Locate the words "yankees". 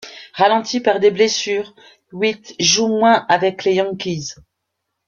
3.75-4.33